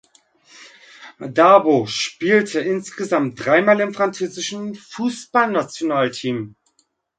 Dabo 1.19 1.85
spielte 1.85 2.59
insgesamt 2.59 3.45
dreimal 3.45 3.79
im 3.81 3.93
französischen 3.93 4.73
Fußballnationalteam. 4.73 6.55